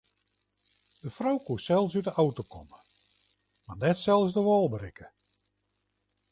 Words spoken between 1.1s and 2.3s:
frou koe sels út de